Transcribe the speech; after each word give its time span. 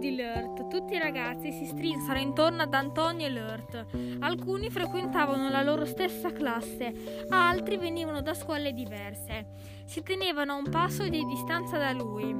di 0.00 0.16
Lurt. 0.16 0.66
Tutti 0.68 0.94
i 0.94 0.98
ragazzi 0.98 1.52
si 1.52 1.66
strinsero 1.66 2.18
intorno 2.18 2.62
ad 2.62 2.72
Antonio 2.72 3.26
e 3.26 3.30
Lurt. 3.30 3.86
Alcuni 4.20 4.70
frequentavano 4.70 5.50
la 5.50 5.62
loro 5.62 5.84
stessa 5.84 6.32
classe, 6.32 7.26
altri 7.28 7.76
venivano 7.76 8.22
da 8.22 8.34
scuole 8.34 8.72
diverse. 8.72 9.46
Si 9.84 10.02
tenevano 10.02 10.54
a 10.54 10.56
un 10.56 10.70
passo 10.70 11.06
di 11.06 11.22
distanza 11.26 11.76
da 11.76 11.92
lui. 11.92 12.34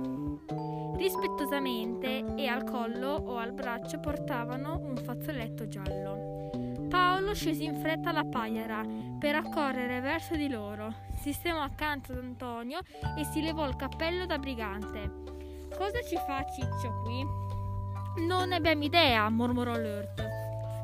Rispettosamente 0.96 2.34
e 2.36 2.46
al 2.46 2.64
collo 2.64 3.08
o 3.08 3.36
al 3.36 3.52
braccio 3.52 4.00
portavano 4.00 4.80
un 4.82 4.96
fazzoletto 4.96 5.68
giallo. 5.68 6.50
Paolo 6.88 7.34
scese 7.34 7.62
in 7.62 7.76
fretta 7.76 8.08
alla 8.08 8.24
paiera 8.24 8.82
per 9.18 9.36
accorrere 9.36 10.00
verso 10.00 10.34
di 10.34 10.48
loro. 10.48 10.92
Sistemò 11.20 11.60
accanto 11.60 12.12
ad 12.12 12.18
Antonio 12.18 12.80
e 13.18 13.24
si 13.24 13.42
levò 13.42 13.68
il 13.68 13.76
cappello 13.76 14.24
da 14.24 14.38
brigante. 14.38 15.28
Cosa 15.76 16.00
ci 16.02 16.16
fa 16.16 16.44
Ciccio 16.44 17.00
qui? 17.04 17.59
Non 18.30 18.50
ne 18.50 18.54
abbiamo 18.54 18.84
idea, 18.84 19.28
mormorò 19.28 19.76
Lurt. 19.76 20.24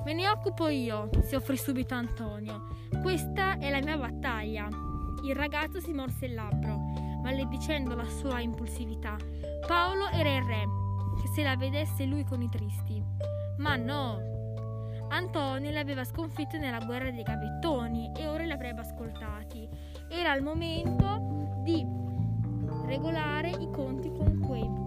Me 0.04 0.12
ne 0.14 0.28
occupo 0.28 0.66
io, 0.66 1.08
si 1.22 1.36
offrì 1.36 1.56
subito 1.56 1.94
Antonio. 1.94 2.66
Questa 3.00 3.58
è 3.58 3.70
la 3.70 3.78
mia 3.78 3.96
battaglia. 3.96 4.68
Il 5.24 5.32
ragazzo 5.32 5.78
si 5.78 5.92
morse 5.92 6.26
il 6.26 6.34
labbro, 6.34 6.76
maledicendo 7.22 7.94
la 7.94 8.04
sua 8.04 8.40
impulsività. 8.40 9.16
Paolo 9.64 10.08
era 10.08 10.34
il 10.34 10.42
re, 10.42 10.64
che 11.22 11.28
se 11.36 11.44
la 11.44 11.54
vedesse 11.54 12.04
lui 12.04 12.24
con 12.24 12.42
i 12.42 12.48
tristi. 12.48 13.00
Ma 13.58 13.76
no! 13.76 14.18
Antonio 15.10 15.70
l'aveva 15.70 16.02
sconfitto 16.02 16.58
nella 16.58 16.84
guerra 16.84 17.12
dei 17.12 17.22
gavettoni 17.22 18.10
e 18.16 18.26
ora 18.26 18.42
li 18.42 18.50
avrebbe 18.50 18.80
ascoltati. 18.80 19.68
Era 20.08 20.34
il 20.34 20.42
momento 20.42 21.60
di 21.62 21.86
regolare 22.86 23.50
i 23.50 23.70
conti 23.70 24.10
con 24.10 24.40
quei 24.40 24.68
buffi. 24.68 24.85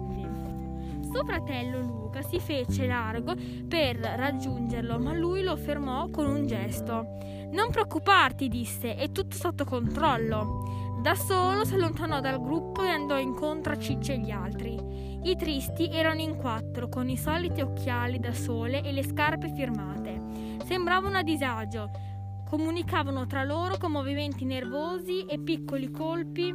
Suo 1.11 1.23
fratello 1.25 1.79
Luca 1.79 2.21
si 2.21 2.39
fece 2.39 2.85
largo 2.85 3.33
per 3.67 3.97
raggiungerlo, 3.97 4.99
ma 4.99 5.13
lui 5.13 5.41
lo 5.41 5.55
fermò 5.55 6.07
con 6.09 6.27
un 6.27 6.45
gesto. 6.45 7.17
Non 7.51 7.71
preoccuparti, 7.71 8.47
disse, 8.47 8.95
è 8.95 9.11
tutto 9.11 9.35
sotto 9.35 9.65
controllo. 9.65 10.99
Da 11.01 11.15
solo 11.15 11.65
si 11.65 11.73
allontanò 11.73 12.19
dal 12.19 12.39
gruppo 12.39 12.83
e 12.83 12.89
andò 12.89 13.17
incontro 13.17 13.73
a 13.73 13.79
Ciccio 13.79 14.11
e 14.11 14.19
gli 14.19 14.29
altri. 14.29 14.77
I 15.23 15.35
tristi 15.35 15.89
erano 15.89 16.21
in 16.21 16.35
quattro, 16.35 16.89
con 16.89 17.09
i 17.09 17.17
soliti 17.17 17.61
occhiali 17.61 18.19
da 18.19 18.33
sole 18.33 18.83
e 18.83 18.91
le 18.91 19.03
scarpe 19.03 19.51
firmate. 19.51 20.21
Sembravano 20.65 21.17
a 21.17 21.23
disagio, 21.23 21.89
comunicavano 22.47 23.25
tra 23.25 23.43
loro 23.43 23.77
con 23.77 23.91
movimenti 23.91 24.45
nervosi 24.45 25.25
e 25.25 25.39
piccoli 25.39 25.89
colpi. 25.89 26.53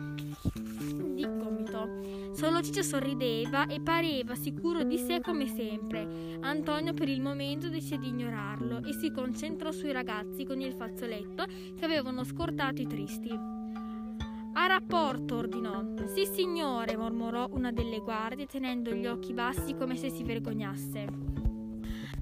Solo 2.35 2.61
Ciccio 2.63 2.83
sorrideva 2.83 3.69
e 3.69 3.81
pareva 3.81 4.35
sicuro 4.35 4.83
di 4.83 4.99
sé 4.99 5.21
come 5.21 5.47
sempre. 5.47 6.37
Antonio 6.41 6.93
per 6.93 7.09
il 7.09 7.21
momento 7.21 7.69
decise 7.69 7.97
di 7.97 8.09
ignorarlo 8.09 8.83
e 8.85 8.93
si 8.93 9.13
concentrò 9.13 9.71
sui 9.71 9.93
ragazzi 9.93 10.45
con 10.45 10.61
il 10.61 10.75
fazzoletto 10.75 11.45
che 11.77 11.85
avevano 11.85 12.25
scortato 12.25 12.83
i 12.83 12.89
tristi. 12.89 13.31
A 13.31 14.67
rapporto, 14.67 15.37
ordinò. 15.37 15.95
Sì, 16.13 16.27
signore, 16.27 16.97
mormorò 16.97 17.49
una 17.53 17.71
delle 17.71 18.01
guardie, 18.01 18.47
tenendo 18.47 18.93
gli 18.93 19.07
occhi 19.07 19.33
bassi 19.33 19.75
come 19.75 19.97
se 19.97 20.11
si 20.11 20.25
vergognasse. 20.25 21.44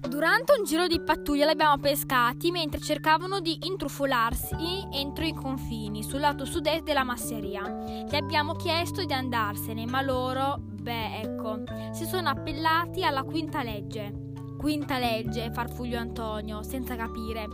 Durante 0.09 0.53
un 0.59 0.65
giro 0.65 0.89
di 0.89 1.01
pattuglia 1.01 1.45
li 1.45 1.53
abbiamo 1.53 1.79
pescati 1.79 2.51
mentre 2.51 2.81
cercavano 2.81 3.39
di 3.39 3.59
intrufolarsi 3.63 4.87
entro 4.93 5.25
i 5.25 5.33
confini 5.33 6.03
sul 6.03 6.21
lato 6.21 6.45
sud-est 6.45 6.83
della 6.83 7.05
masseria. 7.05 7.63
Gli 8.09 8.15
abbiamo 8.17 8.55
chiesto 8.55 9.05
di 9.05 9.13
andarsene, 9.13 9.87
ma 9.87 10.03
loro, 10.03 10.57
beh, 10.59 11.21
ecco, 11.21 11.63
si 11.93 12.05
sono 12.05 12.29
appellati 12.29 13.05
alla 13.05 13.23
quinta 13.23 13.63
legge. 13.63 14.31
Quinta 14.59 14.99
legge, 14.99 15.51
farfugliò 15.53 15.99
Antonio, 15.99 16.63
senza 16.63 16.97
capire. 16.97 17.47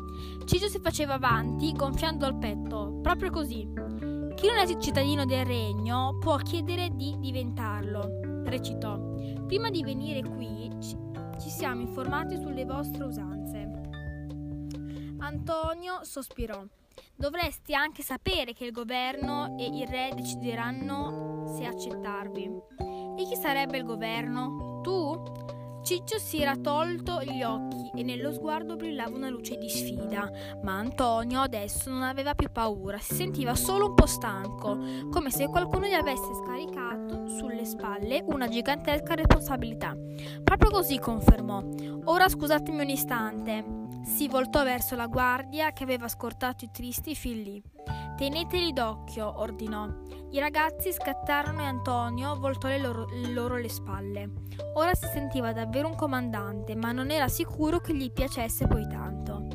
Ciccio 0.47 0.69
si 0.69 0.79
faceva 0.81 1.15
avanti, 1.15 1.73
gonfiando 1.73 2.27
il 2.27 2.37
petto, 2.37 2.99
proprio 3.03 3.31
così. 3.31 3.69
Chi 4.35 4.47
non 4.47 4.57
è 4.57 4.79
cittadino 4.79 5.27
del 5.27 5.45
regno 5.45 6.17
può 6.19 6.37
chiedere 6.37 6.89
di 6.95 7.15
diventarlo, 7.19 8.43
recitò. 8.45 8.99
Prima 9.47 9.69
di 9.71 9.83
venire 9.83 10.23
qui 10.23 10.71
ci 11.39 11.51
siamo 11.51 11.81
informati 11.81 12.37
sulle 12.37 12.65
vostre 12.65 13.05
usanze. 13.05 13.71
Antonio 15.19 16.03
sospirò. 16.03 16.63
Dovresti 17.15 17.75
anche 17.75 18.03
sapere 18.03 18.53
che 18.53 18.65
il 18.65 18.73
governo 18.73 19.57
e 19.59 19.67
il 19.67 19.87
re 19.87 20.13
decideranno 20.15 21.53
se 21.57 21.65
accettarvi. 21.65 22.51
E 23.17 23.25
chi 23.25 23.37
sarebbe 23.37 23.79
il 23.79 23.85
governo? 23.85 24.81
Tu? 24.83 25.48
Ciccio 25.89 26.19
si 26.19 26.43
era 26.43 26.55
tolto 26.55 27.23
gli 27.23 27.43
occhi 27.43 27.91
e 27.95 28.03
nello 28.03 28.31
sguardo 28.31 28.77
brillava 28.77 29.17
una 29.17 29.31
luce 29.31 29.57
di 29.57 29.71
sfida, 29.71 30.31
ma 30.63 30.77
Antonio 30.77 31.41
adesso 31.41 31.89
non 31.89 32.03
aveva 32.03 32.35
più 32.35 32.51
paura, 32.53 32.99
si 32.99 33.15
sentiva 33.15 33.55
solo 33.55 33.87
un 33.87 33.95
po' 33.95 34.05
stanco, 34.05 34.77
come 35.11 35.31
se 35.31 35.47
qualcuno 35.47 35.87
gli 35.87 35.95
avesse 35.95 36.29
scaricato 36.45 37.27
sulle 37.29 37.65
spalle 37.65 38.23
una 38.27 38.49
gigantesca 38.49 39.15
responsabilità. 39.15 39.97
Proprio 40.45 40.69
così 40.69 40.99
confermò. 40.99 41.63
Ora 42.05 42.29
scusatemi 42.29 42.83
un 42.83 42.91
istante. 42.91 43.65
Si 44.03 44.29
voltò 44.29 44.65
verso 44.65 44.95
la 44.95 45.07
guardia 45.07 45.73
che 45.73 45.85
aveva 45.85 46.07
scortato 46.07 46.67
i 46.67 46.71
tristi 46.71 47.15
fin 47.15 47.43
lì. 47.43 47.63
Teneteli 48.19 48.73
d'occhio, 48.73 49.41
ordinò. 49.41 49.89
I 50.33 50.41
ragazzi 50.41 50.93
scattarono 50.93 51.61
e 51.61 51.65
Antonio 51.65 52.37
voltò 52.37 52.67
le 52.67 52.79
loro, 52.79 53.07
loro, 53.33 53.57
le 53.57 53.69
spalle. 53.69 54.31
Ora 54.75 54.93
si 54.95 55.07
sentiva 55.07 55.53
davvero 55.53 55.78
un 55.87 55.95
comandante, 55.95 56.75
ma 56.75 56.93
non 56.93 57.11
era 57.11 57.29
sicuro 57.29 57.79
che 57.79 57.95
gli 57.95 58.11
piacesse 58.11 58.67
poi 58.67 58.87
tanto. 58.89 59.47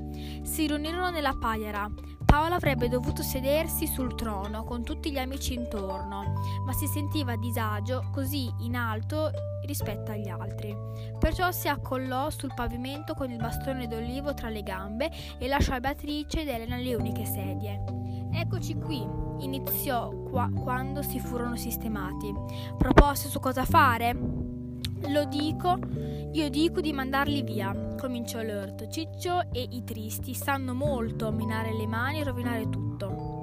Si 0.43 0.67
riunirono 0.67 1.09
nella 1.09 1.35
paiera. 1.39 1.89
Paolo 2.25 2.55
avrebbe 2.55 2.89
dovuto 2.89 3.21
sedersi 3.21 3.85
sul 3.85 4.15
trono 4.15 4.63
con 4.63 4.83
tutti 4.83 5.11
gli 5.11 5.19
amici 5.19 5.53
intorno, 5.53 6.33
ma 6.65 6.73
si 6.73 6.87
sentiva 6.87 7.33
a 7.33 7.37
disagio 7.37 8.09
così 8.11 8.51
in 8.61 8.75
alto 8.75 9.29
rispetto 9.65 10.11
agli 10.11 10.29
altri. 10.29 10.75
Perciò 11.19 11.51
si 11.51 11.67
accollò 11.67 12.29
sul 12.29 12.53
pavimento 12.55 13.13
con 13.13 13.29
il 13.29 13.37
bastone 13.37 13.87
d'olivo 13.87 14.33
tra 14.33 14.49
le 14.49 14.63
gambe 14.63 15.11
e 15.37 15.47
lasciò 15.47 15.79
Beatrice 15.79 16.41
ed 16.41 16.49
Elena 16.49 16.77
le 16.77 16.95
uniche 16.95 17.25
sedie. 17.25 17.83
Eccoci 18.31 18.75
qui, 18.75 19.07
iniziò 19.39 20.09
qua, 20.09 20.49
quando 20.51 21.03
si 21.03 21.19
furono 21.19 21.55
sistemati. 21.55 22.33
Proposte 22.77 23.29
su 23.29 23.39
cosa 23.39 23.63
fare? 23.63 24.42
Lo 25.09 25.25
dico, 25.25 25.77
io 26.31 26.49
dico 26.49 26.81
di 26.81 26.93
mandarli 26.93 27.43
via, 27.43 27.95
cominciò 27.99 28.41
Lurt. 28.41 28.87
Ciccio 28.87 29.51
e 29.51 29.67
i 29.69 29.83
tristi 29.83 30.33
sanno 30.33 30.73
molto 30.73 31.31
minare 31.31 31.73
le 31.73 31.87
mani 31.87 32.21
e 32.21 32.23
rovinare 32.23 32.69
tutto. 32.69 33.33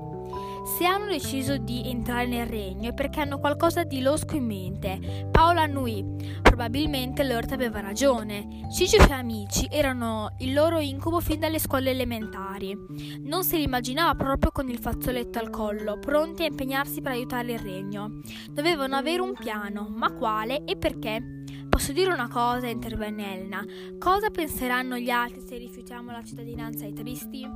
Se 0.78 0.84
hanno 0.84 1.06
deciso 1.06 1.56
di 1.56 1.88
entrare 1.88 2.26
nel 2.26 2.47
regno 2.47 2.91
è 2.91 2.94
perché 2.94 3.21
hanno 3.21 3.38
qualcosa 3.38 3.82
di 3.84 4.00
losco 4.00 4.37
in 4.37 4.44
mente. 4.44 5.28
Paolo 5.31 5.60
annui. 5.60 6.04
Probabilmente 6.43 7.25
Lurt 7.25 7.53
aveva 7.53 7.81
ragione. 7.81 8.69
Ciccio 8.71 8.97
e 8.97 9.03
i 9.03 9.06
suoi 9.06 9.19
amici 9.19 9.69
erano 9.71 10.34
il 10.38 10.53
loro 10.53 10.78
incubo 10.78 11.21
fin 11.21 11.41
dalle 11.41 11.59
scuole 11.59 11.91
elementari. 11.91 12.77
Non 13.22 13.44
se 13.44 13.56
li 13.56 13.65
immaginava 13.65 14.15
proprio 14.15 14.50
con 14.50 14.69
il 14.69 14.78
fazzoletto 14.78 15.38
al 15.38 15.50
collo, 15.50 15.98
pronti 15.98 16.42
a 16.42 16.47
impegnarsi 16.47 17.00
per 17.00 17.12
aiutare 17.12 17.53
il 17.53 17.59
regno. 17.59 18.21
Dovevano 18.50 18.97
avere 18.97 19.22
un 19.22 19.32
piano, 19.32 19.88
ma 19.91 20.12
quale 20.12 20.65
e 20.65 20.77
perché? 20.77 21.39
Posso 21.70 21.92
dire 21.92 22.12
una 22.12 22.28
cosa, 22.28 22.66
intervenne 22.66 23.32
Elena. 23.32 23.64
Cosa 23.97 24.28
penseranno 24.31 24.98
gli 24.98 25.08
altri 25.08 25.41
se 25.41 25.56
rifiutiamo 25.56 26.10
la 26.10 26.22
cittadinanza 26.22 26.84
ai 26.84 26.92
tristi? 26.92 27.47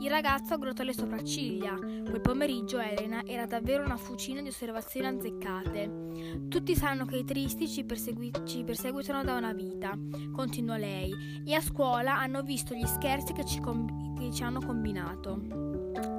Il 0.00 0.08
ragazzo 0.08 0.54
aggrottò 0.54 0.84
le 0.84 0.92
sopracciglia. 0.92 1.74
Quel 1.74 2.20
pomeriggio 2.20 2.78
Elena 2.78 3.24
era 3.26 3.44
davvero 3.44 3.84
una 3.84 3.96
fucina 3.96 4.40
di 4.40 4.48
osservazioni 4.48 5.08
azzeccate. 5.08 6.46
Tutti 6.48 6.76
sanno 6.76 7.06
che 7.06 7.16
i 7.16 7.24
tristi 7.24 7.68
ci, 7.68 7.84
persegui- 7.84 8.30
ci 8.44 8.62
perseguitano 8.62 9.24
da 9.24 9.34
una 9.34 9.52
vita, 9.52 9.98
continuò 10.32 10.76
lei, 10.76 11.12
e 11.44 11.52
a 11.52 11.60
scuola 11.60 12.16
hanno 12.16 12.42
visto 12.42 12.72
gli 12.72 12.86
scherzi 12.86 13.32
che 13.32 13.44
ci, 13.44 13.58
com- 13.60 14.05
che 14.26 14.32
ci 14.32 14.42
hanno 14.42 14.60
combinato. 14.60 15.40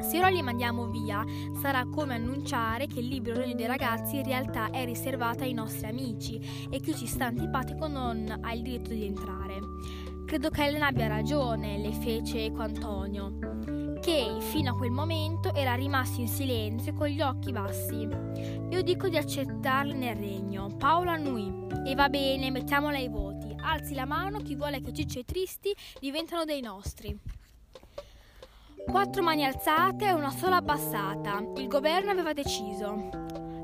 Se 0.02 0.18
ora 0.18 0.30
li 0.30 0.42
mandiamo 0.42 0.88
via, 0.88 1.24
sarà 1.60 1.86
come 1.86 2.16
annunciare 2.16 2.88
che 2.88 3.00
il 3.00 3.08
libro 3.08 3.34
regno 3.34 3.56
dei 3.56 3.68
ragazzi 3.68 4.18
in 4.18 4.24
realtà 4.24 4.70
è 4.70 4.86
riservato 4.86 5.44
ai 5.44 5.54
nostri 5.54 5.88
amici 5.88 6.40
e 6.70 6.80
chi 6.80 6.96
ci 6.96 7.06
sta 7.06 7.26
antipatico 7.26 7.88
non 7.88 8.40
ha 8.42 8.54
il 8.54 8.62
diritto 8.62 8.90
di 8.90 9.06
entrare. 9.06 9.60
Credo 10.26 10.50
che 10.50 10.66
Elena 10.66 10.88
abbia 10.88 11.08
ragione, 11.08 11.78
le 11.78 11.94
fece 11.94 12.46
eco 12.46 12.62
Antonio, 12.62 13.38
che 14.02 14.38
fino 14.40 14.72
a 14.72 14.76
quel 14.76 14.92
momento 14.92 15.54
era 15.54 15.74
rimasto 15.74 16.22
in 16.22 16.28
silenzio 16.28 16.94
con 16.94 17.08
gli 17.08 17.22
occhi 17.22 17.52
bassi. 17.52 18.08
Io 18.70 18.82
dico 18.82 19.08
di 19.08 19.18
accettarli 19.18 19.94
nel 19.94 20.16
regno. 20.16 20.68
Paolo 20.78 21.12
annui. 21.12 21.66
E 21.86 21.96
va 21.96 22.10
bene, 22.10 22.52
mettiamola 22.52 22.98
ai 22.98 23.08
voti. 23.08 23.56
Alzi 23.60 23.94
la 23.94 24.06
mano 24.06 24.40
chi 24.40 24.56
vuole 24.56 24.82
che 24.82 24.94
Ciccio 24.94 25.20
e 25.20 25.24
Tristi 25.24 25.74
diventano 26.00 26.44
dei 26.44 26.62
nostri. 26.62 27.18
Quattro 28.90 29.22
mani 29.22 29.46
alzate 29.46 30.06
e 30.06 30.14
una 30.14 30.32
sola 30.32 30.56
abbassata. 30.56 31.44
Il 31.58 31.68
governo 31.68 32.12
aveva 32.12 32.32
deciso. 32.32 33.10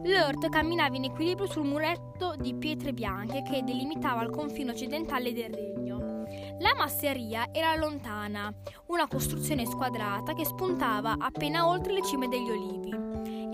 L'Earth 0.04 0.50
camminava 0.50 0.98
in 0.98 1.06
equilibrio 1.06 1.48
sul 1.48 1.64
muretto 1.66 2.36
di 2.38 2.54
pietre 2.54 2.92
bianche 2.92 3.42
che 3.42 3.64
delimitava 3.64 4.22
il 4.24 4.30
confine 4.30 4.72
occidentale 4.72 5.32
del 5.32 5.54
regno. 5.54 6.26
La 6.60 6.76
masseria 6.78 7.48
era 7.54 7.74
lontana, 7.76 8.54
una 8.88 9.08
costruzione 9.08 9.66
squadrata 9.66 10.34
che 10.34 10.44
spuntava 10.44 11.16
appena 11.18 11.68
oltre 11.70 11.94
le 11.94 12.04
cime 12.04 12.28
degli 12.28 12.50
olivi. 12.50 12.94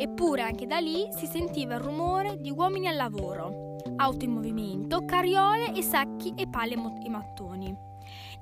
Eppure 0.01 0.41
anche 0.41 0.65
da 0.65 0.79
lì 0.79 1.07
si 1.11 1.27
sentiva 1.27 1.75
il 1.75 1.81
rumore 1.81 2.37
di 2.39 2.49
uomini 2.49 2.87
al 2.87 2.95
lavoro, 2.95 3.75
auto 3.97 4.25
in 4.25 4.31
movimento, 4.31 5.05
carriole 5.05 5.73
e 5.73 5.83
sacchi 5.83 6.33
e 6.35 6.47
pale 6.47 6.73
e 6.73 7.09
mattoni. 7.09 7.77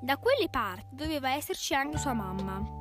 Da 0.00 0.16
quelle 0.16 0.48
parti 0.48 0.86
doveva 0.94 1.32
esserci 1.32 1.74
anche 1.74 1.98
sua 1.98 2.14
mamma. 2.14 2.77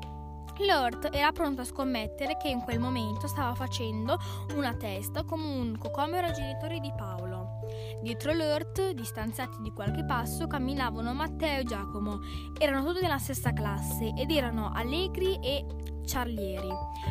Lord 0.59 1.09
era 1.11 1.31
pronto 1.31 1.61
a 1.61 1.65
scommettere 1.65 2.37
che 2.37 2.47
in 2.47 2.61
quel 2.61 2.79
momento 2.79 3.27
stava 3.27 3.53
facendo 3.53 4.17
una 4.55 4.73
testa 4.73 5.23
comunque 5.23 5.91
come 5.91 6.17
era 6.17 6.31
genitori 6.31 6.79
di 6.79 6.91
Paolo. 6.95 7.65
Dietro 8.01 8.33
Lord, 8.33 8.91
distanziati 8.91 9.61
di 9.61 9.71
qualche 9.71 10.03
passo, 10.05 10.47
camminavano 10.47 11.13
Matteo 11.13 11.59
e 11.59 11.63
Giacomo. 11.63 12.19
Erano 12.57 12.85
tutti 12.85 13.01
della 13.01 13.19
stessa 13.19 13.53
classe 13.53 14.13
ed 14.15 14.31
erano 14.31 14.71
allegri 14.73 15.37
e 15.41 15.65
ciarlieri, 16.05 16.69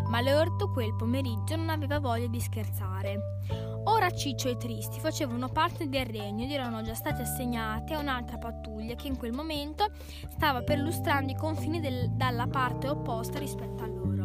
ma 0.09 0.21
Lord 0.21 0.73
quel 0.73 0.95
pomeriggio 0.97 1.57
non 1.57 1.69
aveva 1.69 1.99
voglia 1.99 2.27
di 2.27 2.41
scherzare. 2.41 3.76
Ora 3.89 4.11
Ciccio 4.11 4.49
e 4.49 4.57
Tristi 4.57 4.99
facevano 4.99 5.49
parte 5.49 5.89
del 5.89 6.07
regno 6.07 6.45
ed 6.45 6.51
erano 6.51 6.83
già 6.83 6.95
stati 6.95 7.23
assegnati 7.23 7.93
a 7.93 8.01
un'altra 8.01 8.37
pattuglia 8.37 8.97
che 8.97 9.07
in 9.07 9.17
quel 9.17 9.33
momento 9.33 9.87
stava 10.29 10.63
perlustrando 10.63 11.31
i 11.31 11.37
confini 11.37 11.81
del, 11.81 12.11
dalla 12.11 12.49
parte 12.49 12.89
opposta 12.89 13.39
rispetto 13.39 13.85
a 13.85 13.87
loro. 13.87 14.25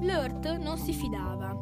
Lurt 0.00 0.56
non 0.56 0.76
si 0.76 0.92
fidava. 0.92 1.54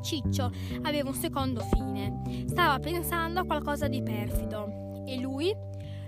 Ciccio 0.00 0.50
aveva 0.82 1.10
un 1.10 1.14
secondo 1.14 1.60
fine. 1.60 2.46
Stava 2.46 2.78
pensando 2.78 3.40
a 3.40 3.44
qualcosa 3.44 3.86
di 3.86 4.02
perfido. 4.02 5.02
E 5.06 5.20
lui? 5.20 5.54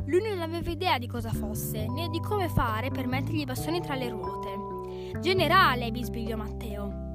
Lui 0.07 0.29
non 0.29 0.41
aveva 0.41 0.71
idea 0.71 0.99
di 0.99 1.07
cosa 1.07 1.31
fosse, 1.31 1.87
né 1.89 2.09
di 2.09 2.21
come 2.21 2.49
fare 2.49 2.91
per 2.91 3.07
mettergli 3.07 3.41
i 3.41 3.45
bastoni 3.45 3.83
tra 3.83 3.95
le 3.95 4.09
ruote. 4.09 5.21
Generale, 5.21 5.91
bisbigliò 5.91 6.37
Matteo. 6.37 7.13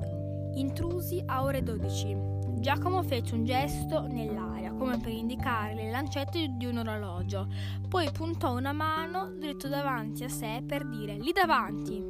Intrusi 0.54 1.22
a 1.25 1.44
ore 1.44 1.63
12. 1.63 2.38
Giacomo 2.59 3.03
fece 3.03 3.35
un 3.35 3.45
gesto 3.45 4.06
nell'aria, 4.07 4.73
come 4.73 4.97
per 5.00 5.13
indicare 5.13 5.75
le 5.75 5.89
lancette 5.89 6.56
di 6.57 6.65
un 6.65 6.79
orologio, 6.79 7.47
poi 7.88 8.11
puntò 8.11 8.57
una 8.57 8.73
mano 8.73 9.31
dritto 9.31 9.69
davanti 9.69 10.25
a 10.25 10.29
sé 10.29 10.61
per 10.67 10.85
dire 10.85 11.13
lì 11.13 11.31
davanti. 11.31 12.06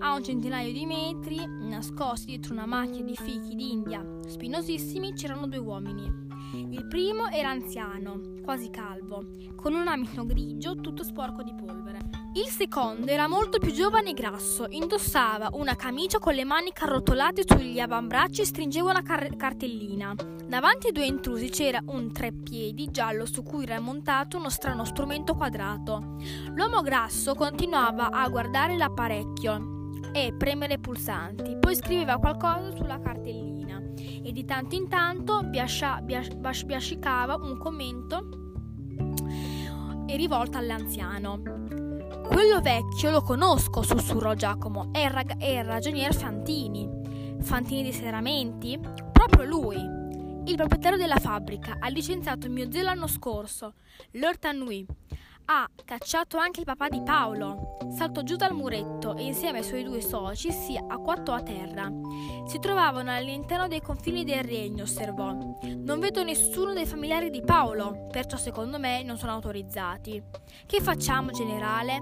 A 0.00 0.12
un 0.12 0.22
centinaio 0.22 0.70
di 0.70 0.84
metri, 0.84 1.42
nascosti 1.46 2.26
dietro 2.26 2.52
una 2.52 2.66
macchia 2.66 3.02
di 3.02 3.16
fichi 3.16 3.54
d'India 3.54 4.04
spinosissimi, 4.26 5.14
c'erano 5.14 5.46
due 5.46 5.58
uomini. 5.58 6.12
Il 6.52 6.86
primo 6.86 7.28
era 7.28 7.48
anziano, 7.48 8.34
quasi 8.42 8.68
calvo, 8.68 9.30
con 9.56 9.72
un 9.72 9.88
abito 9.88 10.26
grigio 10.26 10.74
tutto 10.76 11.02
sporco 11.02 11.42
di 11.42 11.54
polvere. 11.54 12.03
Il 12.36 12.48
secondo 12.48 13.12
era 13.12 13.28
molto 13.28 13.60
più 13.60 13.70
giovane 13.70 14.10
e 14.10 14.12
grasso, 14.12 14.66
indossava 14.70 15.50
una 15.52 15.76
camicia 15.76 16.18
con 16.18 16.34
le 16.34 16.42
maniche 16.42 16.82
arrotolate 16.82 17.44
sugli 17.46 17.78
avambracci 17.78 18.40
e 18.40 18.44
stringeva 18.44 18.90
una 18.90 19.02
car- 19.02 19.36
cartellina. 19.36 20.16
Davanti 20.44 20.88
ai 20.88 20.92
due 20.92 21.06
intrusi 21.06 21.48
c'era 21.48 21.80
un 21.86 22.12
treppiedi 22.12 22.90
giallo 22.90 23.24
su 23.24 23.44
cui 23.44 23.62
era 23.62 23.78
montato 23.78 24.36
uno 24.36 24.48
strano 24.48 24.84
strumento 24.84 25.34
quadrato. 25.34 26.16
L'uomo 26.56 26.80
grasso 26.82 27.36
continuava 27.36 28.10
a 28.10 28.28
guardare 28.28 28.76
l'apparecchio 28.76 29.90
e 30.12 30.34
premere 30.36 30.74
i 30.74 30.80
pulsanti, 30.80 31.56
poi 31.60 31.76
scriveva 31.76 32.18
qualcosa 32.18 32.74
sulla 32.74 32.98
cartellina 32.98 33.80
e 34.24 34.32
di 34.32 34.44
tanto 34.44 34.74
in 34.74 34.88
tanto 34.88 35.44
biascia, 35.44 36.00
bias, 36.00 36.64
biascicava 36.64 37.36
un 37.36 37.56
commento 37.58 38.42
rivolto 40.16 40.58
all'anziano. 40.58 41.63
Quello 42.26 42.60
vecchio 42.60 43.10
lo 43.10 43.22
conosco, 43.22 43.82
sussurrò 43.82 44.34
Giacomo. 44.34 44.88
È 44.92 44.98
il, 44.98 45.10
rag- 45.10 45.38
è 45.38 45.58
il 45.58 45.64
ragionier 45.64 46.14
Fantini. 46.14 46.88
Fantini 47.40 47.82
dei 47.82 47.92
serramenti? 47.92 48.78
Proprio 49.12 49.44
lui. 49.44 49.76
Il 50.46 50.56
proprietario 50.56 50.98
della 50.98 51.18
fabbrica 51.18 51.76
ha 51.78 51.88
licenziato 51.88 52.48
mio 52.48 52.70
zio 52.70 52.82
l'anno 52.82 53.06
scorso, 53.06 53.74
Lord 54.12 54.38
Tanui. 54.38 54.86
Ha 55.46 55.68
cacciato 55.84 56.38
anche 56.38 56.60
il 56.60 56.66
papà 56.66 56.88
di 56.88 57.02
Paolo. 57.02 57.76
Saltò 57.94 58.22
giù 58.22 58.34
dal 58.34 58.54
muretto 58.54 59.14
e 59.14 59.24
insieme 59.24 59.58
ai 59.58 59.64
suoi 59.64 59.82
due 59.82 60.00
soci 60.00 60.50
si 60.50 60.74
acquattò 60.74 61.34
a 61.34 61.42
terra. 61.42 61.90
Si 62.46 62.58
trovavano 62.58 63.10
all'interno 63.10 63.68
dei 63.68 63.82
confini 63.82 64.24
del 64.24 64.42
regno, 64.42 64.84
osservò. 64.84 65.32
Non 65.32 66.00
vedo 66.00 66.22
nessuno 66.22 66.72
dei 66.72 66.86
familiari 66.86 67.28
di 67.28 67.42
Paolo, 67.42 68.06
perciò 68.10 68.38
secondo 68.38 68.78
me 68.78 69.02
non 69.02 69.18
sono 69.18 69.32
autorizzati. 69.32 70.22
Che 70.64 70.80
facciamo, 70.80 71.30
generale? 71.30 72.00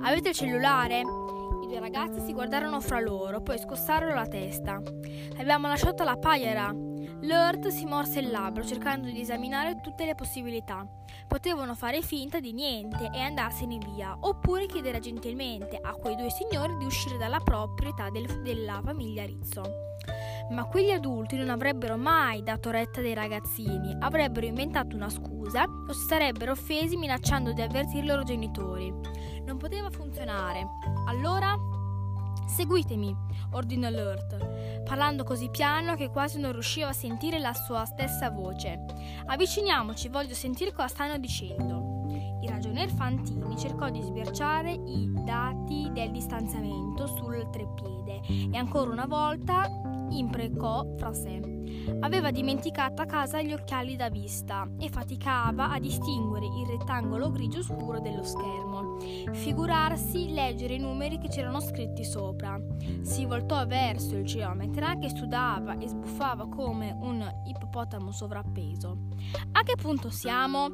Avete 0.00 0.30
il 0.30 0.34
cellulare? 0.34 1.02
Due 1.70 1.78
ragazzi 1.78 2.18
si 2.18 2.32
guardarono 2.32 2.80
fra 2.80 2.98
loro, 2.98 3.42
poi 3.42 3.56
scossarono 3.56 4.12
la 4.12 4.26
testa. 4.26 4.82
Abbiamo 5.38 5.68
lasciato 5.68 6.02
la 6.02 6.16
paiera. 6.16 6.68
Lord 6.72 7.68
si 7.68 7.84
morse 7.84 8.18
il 8.18 8.28
labbro 8.28 8.64
cercando 8.64 9.06
di 9.06 9.20
esaminare 9.20 9.80
tutte 9.80 10.04
le 10.04 10.16
possibilità. 10.16 10.84
Potevano 11.28 11.76
fare 11.76 12.02
finta 12.02 12.40
di 12.40 12.52
niente 12.52 13.08
e 13.14 13.20
andarsene 13.20 13.78
via, 13.78 14.16
oppure 14.18 14.66
chiedere 14.66 14.98
gentilmente 14.98 15.78
a 15.80 15.92
quei 15.92 16.16
due 16.16 16.30
signori 16.30 16.76
di 16.76 16.86
uscire 16.86 17.16
dalla 17.18 17.38
proprietà 17.38 18.10
del, 18.10 18.42
della 18.42 18.80
famiglia 18.82 19.24
Rizzo. 19.24 19.62
Ma 20.50 20.64
quegli 20.64 20.90
adulti 20.90 21.36
non 21.36 21.48
avrebbero 21.48 21.96
mai 21.96 22.42
dato 22.42 22.70
retta 22.70 23.00
dei 23.00 23.14
ragazzini, 23.14 23.96
avrebbero 24.00 24.46
inventato 24.46 24.96
una 24.96 25.08
scusa 25.08 25.64
o 25.64 25.92
si 25.92 26.06
sarebbero 26.06 26.52
offesi 26.52 26.96
minacciando 26.96 27.52
di 27.52 27.62
avvertire 27.62 28.04
i 28.04 28.06
loro 28.06 28.22
genitori. 28.24 28.92
Non 29.44 29.56
poteva 29.58 29.90
funzionare. 29.90 30.66
Allora 31.06 31.56
Seguitemi, 32.50 33.14
ordinò 33.52 33.88
Lurt, 33.90 34.82
parlando 34.82 35.22
così 35.22 35.48
piano 35.50 35.94
che 35.94 36.10
quasi 36.10 36.40
non 36.40 36.50
riusciva 36.50 36.88
a 36.88 36.92
sentire 36.92 37.38
la 37.38 37.54
sua 37.54 37.84
stessa 37.84 38.28
voce. 38.30 38.84
Avviciniamoci, 39.26 40.08
voglio 40.08 40.34
sentire 40.34 40.72
cosa 40.72 40.88
stanno 40.88 41.16
dicendo. 41.18 42.06
Il 42.42 42.48
ragionier 42.48 42.90
Fantini 42.90 43.56
cercò 43.56 43.88
di 43.88 44.02
sbirciare 44.02 44.72
i 44.72 45.12
dati 45.24 45.90
del 45.92 46.10
distanziamento 46.10 47.06
sul 47.06 47.48
treppiede 47.50 48.20
e 48.52 48.56
ancora 48.56 48.90
una 48.90 49.06
volta 49.06 49.70
imprecò 50.10 50.94
fra 50.96 51.12
sé. 51.12 51.40
Aveva 52.00 52.30
dimenticato 52.30 53.02
a 53.02 53.06
casa 53.06 53.42
gli 53.42 53.52
occhiali 53.52 53.96
da 53.96 54.08
vista 54.08 54.68
e 54.78 54.88
faticava 54.88 55.70
a 55.70 55.78
distinguere 55.78 56.46
il 56.46 56.66
rettangolo 56.66 57.30
grigio 57.30 57.62
scuro 57.62 58.00
dello 58.00 58.22
schermo. 58.22 58.98
Figurarsi 59.32 60.32
leggere 60.32 60.74
i 60.74 60.78
numeri 60.78 61.18
che 61.18 61.28
c'erano 61.28 61.60
scritti 61.60 62.04
sopra. 62.04 62.60
Si 63.02 63.24
voltò 63.24 63.66
verso 63.66 64.16
il 64.16 64.24
geometra 64.24 64.98
che 64.98 65.10
sudava 65.10 65.78
e 65.78 65.88
sbuffava 65.88 66.48
come 66.48 66.96
un 67.00 67.26
ippopotamo 67.46 68.12
sovrappeso. 68.12 68.96
A 69.52 69.62
che 69.62 69.74
punto 69.76 70.10
siamo? 70.10 70.68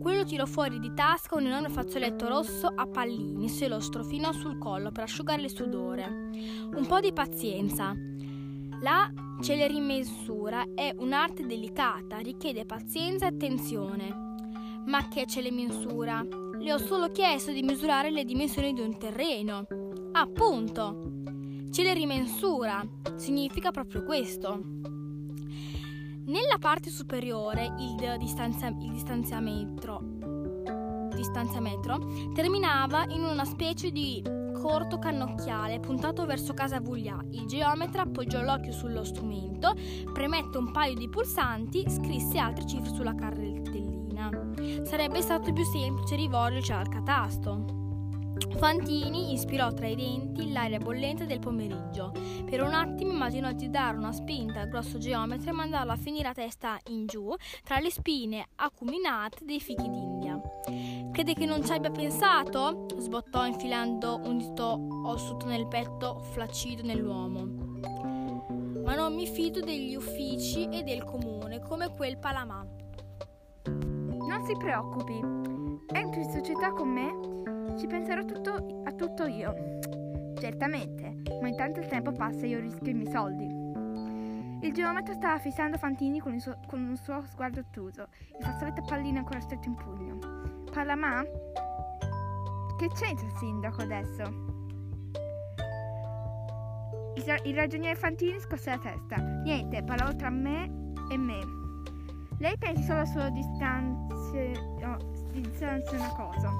Quello 0.00 0.24
tirò 0.24 0.44
fuori 0.44 0.78
di 0.80 0.92
tasca 0.92 1.34
un 1.34 1.46
enorme 1.46 1.70
fazzoletto 1.70 2.28
rosso 2.28 2.66
a 2.66 2.86
pallini 2.86 3.48
se 3.48 3.68
lo 3.68 3.80
strofinò 3.80 4.32
sul 4.32 4.58
collo 4.58 4.92
per 4.92 5.04
asciugare 5.04 5.42
il 5.42 5.50
sudore. 5.50 6.04
Un 6.74 6.84
po' 6.86 7.00
di 7.00 7.12
pazienza. 7.12 7.94
La 8.84 9.10
celerimensura 9.40 10.66
è 10.74 10.94
un'arte 10.98 11.46
delicata, 11.46 12.18
richiede 12.18 12.66
pazienza 12.66 13.24
e 13.24 13.28
attenzione. 13.28 14.14
Ma 14.84 15.08
che 15.08 15.24
celemensura? 15.24 16.22
Le 16.58 16.70
ho 16.70 16.76
solo 16.76 17.08
chiesto 17.10 17.50
di 17.50 17.62
misurare 17.62 18.10
le 18.10 18.26
dimensioni 18.26 18.74
di 18.74 18.82
un 18.82 18.98
terreno. 18.98 19.66
Appunto! 20.12 21.12
Celerimensura 21.70 22.86
significa 23.16 23.70
proprio 23.70 24.04
questo. 24.04 24.60
Nella 26.26 26.58
parte 26.60 26.90
superiore 26.90 27.74
il, 27.78 28.16
distanzia- 28.18 28.68
il 28.68 28.92
distanziametro, 28.92 29.98
distanziametro 31.14 32.32
terminava 32.34 33.06
in 33.08 33.24
una 33.24 33.46
specie 33.46 33.90
di 33.90 34.43
corto 34.64 34.98
cannocchiale 34.98 35.78
puntato 35.78 36.24
verso 36.24 36.54
casa 36.54 36.80
Vuglia. 36.80 37.22
Il 37.32 37.44
geometra 37.44 38.00
appoggiò 38.00 38.40
l'occhio 38.40 38.72
sullo 38.72 39.04
strumento, 39.04 39.74
premette 40.10 40.56
un 40.56 40.72
paio 40.72 40.94
di 40.94 41.06
pulsanti, 41.06 41.84
scrisse 41.86 42.38
altre 42.38 42.64
cifre 42.64 42.88
sulla 42.94 43.14
cartellina. 43.14 44.30
Sarebbe 44.84 45.20
stato 45.20 45.52
più 45.52 45.64
semplice 45.64 46.16
rivolgerci 46.16 46.72
al 46.72 46.88
catasto. 46.88 47.82
Fantini 48.56 49.34
ispirò 49.34 49.70
tra 49.74 49.86
i 49.86 49.96
denti 49.96 50.50
l'aria 50.50 50.78
bollente 50.78 51.26
del 51.26 51.40
pomeriggio. 51.40 52.12
Per 52.46 52.62
un 52.62 52.72
attimo 52.72 53.12
immaginò 53.12 53.52
di 53.52 53.68
dare 53.68 53.98
una 53.98 54.12
spinta 54.12 54.60
al 54.60 54.68
grosso 54.68 54.96
geometra 54.96 55.50
e 55.50 55.54
mandarlo 55.54 55.92
a 55.92 55.96
finire 55.96 56.28
a 56.28 56.32
testa 56.32 56.78
in 56.88 57.04
giù 57.04 57.34
tra 57.62 57.80
le 57.80 57.90
spine 57.90 58.48
acuminate 58.56 59.44
dei 59.44 59.60
fichi 59.60 59.90
d'India. 59.90 60.23
Crede 61.12 61.34
che 61.34 61.46
non 61.46 61.64
ci 61.64 61.72
abbia 61.72 61.90
pensato? 61.90 62.86
sbottò 62.98 63.46
infilando 63.46 64.20
un 64.24 64.38
dito 64.38 64.86
ossuto 65.04 65.46
nel 65.46 65.66
petto 65.68 66.20
flaccido 66.32 66.82
nell'uomo. 66.82 67.72
Ma 68.84 68.94
non 68.94 69.14
mi 69.14 69.26
fido 69.26 69.60
degli 69.60 69.94
uffici 69.94 70.68
e 70.68 70.82
del 70.82 71.04
comune 71.04 71.60
come 71.60 71.88
quel 71.88 72.18
Palamà. 72.18 72.66
Non 73.66 74.44
si 74.46 74.56
preoccupi, 74.56 75.18
entri 75.92 76.22
in 76.22 76.30
società 76.30 76.72
con 76.72 76.88
me, 76.88 77.76
ci 77.78 77.86
penserò 77.86 78.24
tutto, 78.24 78.82
a 78.84 78.92
tutto 78.92 79.24
io. 79.26 79.78
Certamente, 80.38 81.22
ma 81.40 81.48
intanto 81.48 81.80
il 81.80 81.86
tempo 81.86 82.12
passa 82.12 82.44
e 82.44 82.48
io 82.48 82.60
rischio 82.60 82.90
i 82.90 82.94
miei 82.94 83.10
soldi. 83.10 83.53
Il 84.64 84.72
geometra 84.72 85.12
stava 85.12 85.38
fissando 85.38 85.76
Fantini 85.76 86.20
con, 86.20 86.40
suo, 86.40 86.58
con 86.66 86.80
un 86.80 86.96
suo 86.96 87.22
sguardo 87.26 87.60
ottuso, 87.60 88.08
il 88.38 88.42
fazzoletto 88.46 88.80
a 88.80 88.84
palline 88.84 89.18
ancora 89.18 89.38
stretto 89.38 89.68
in 89.68 89.74
pugno. 89.74 90.18
Palamà? 90.72 91.22
Che 92.78 92.88
c'entra 92.94 93.26
il 93.26 93.36
sindaco 93.36 93.82
adesso? 93.82 94.22
Il, 97.14 97.40
il 97.44 97.54
ragioniere 97.54 97.94
Fantini 97.94 98.40
scosse 98.40 98.70
la 98.70 98.78
testa. 98.78 99.16
Niente, 99.42 99.82
parlavo 99.82 100.16
tra 100.16 100.30
me 100.30 100.92
e 101.10 101.18
me. 101.18 101.40
Lei 102.38 102.56
pensi 102.56 102.84
solo 102.84 103.00
alla 103.00 103.06
sua 103.06 103.28
distanza, 103.28 104.16
no, 104.80 104.96
distanza 105.30 105.94
una 105.94 106.08
cosa. 106.16 106.50